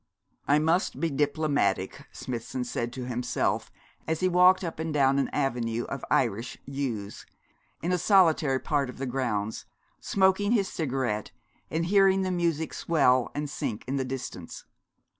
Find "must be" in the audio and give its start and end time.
0.57-1.11